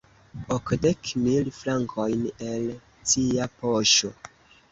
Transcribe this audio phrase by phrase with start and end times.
[0.53, 2.65] Okdek mil frankojn el
[3.11, 4.11] cia poŝo!